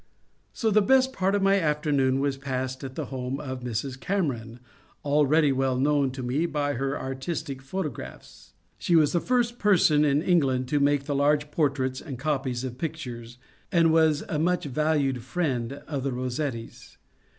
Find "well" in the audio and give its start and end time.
5.51-5.77